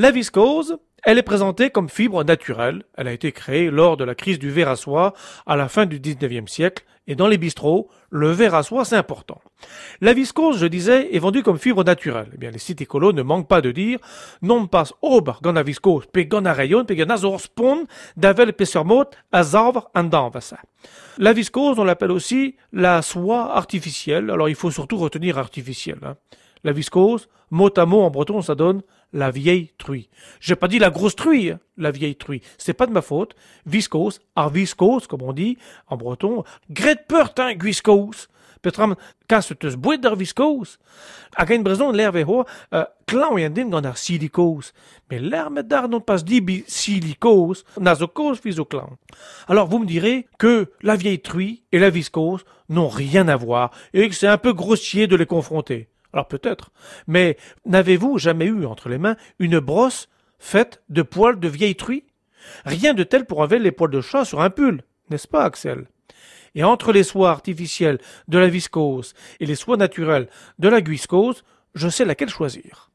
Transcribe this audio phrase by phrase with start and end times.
[0.00, 2.84] La viscose, elle est présentée comme fibre naturelle.
[2.96, 5.12] Elle a été créée lors de la crise du verre à soie
[5.44, 6.84] à la fin du 19e siècle.
[7.08, 9.40] Et dans les bistrots, le verre à soie, c'est important.
[10.00, 12.30] La viscose, je disais, est vendue comme fibre naturelle.
[12.32, 13.98] Eh bien, les sites écolos ne manquent pas de dire
[14.40, 18.54] non pas ober gonna viscose, pe gonna rayon, pe gonna spon, davel
[19.32, 19.90] azavre,
[20.40, 20.58] ça.
[21.18, 24.30] La viscose, on l'appelle aussi la soie artificielle.
[24.30, 25.98] Alors, il faut surtout retenir artificielle.
[26.04, 26.14] Hein.
[26.64, 28.82] La viscose, mot à mot en breton, ça donne
[29.12, 30.08] la vieille truie.
[30.40, 32.42] J'ai pas dit la grosse truie, hein, la vieille truie.
[32.58, 33.34] C'est pas de ma faute.
[33.66, 36.44] Viscose, ar viscose, comme on dit en breton.
[36.70, 37.06] Gret
[37.38, 38.28] hein, viscose.
[38.62, 38.96] Petram,
[39.28, 40.78] kastetus bouet d'ar viscose.
[41.36, 44.72] A gain brezon l'herve ho, uh, clan et din gant ar silicose.
[45.10, 48.90] Mais l'herbe d'ar non pas dit silicose, nasocose fis au clan.
[49.46, 53.70] Alors vous me direz que la vieille truie et la viscose n'ont rien à voir
[53.94, 55.88] et que c'est un peu grossier de les confronter.
[56.12, 56.70] Alors peut-être.
[57.06, 57.36] Mais
[57.66, 60.08] n'avez-vous jamais eu entre les mains une brosse
[60.38, 62.04] faite de poils de vieille truie
[62.64, 65.86] Rien de tel pour enlever les poils de chat sur un pull, n'est-ce pas, Axel?
[66.54, 70.28] Et entre les soies artificielles de la viscose et les soies naturelles
[70.58, 72.90] de la guiscose, je sais laquelle choisir.